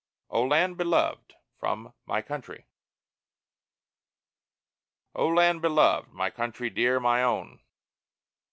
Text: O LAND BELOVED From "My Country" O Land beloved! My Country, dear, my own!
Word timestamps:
O 0.31 0.41
LAND 0.41 0.77
BELOVED 0.77 1.35
From 1.59 1.93
"My 2.07 2.23
Country" 2.23 2.65
O 5.13 5.27
Land 5.27 5.61
beloved! 5.61 6.11
My 6.11 6.31
Country, 6.31 6.71
dear, 6.71 6.99
my 6.99 7.21
own! 7.21 7.59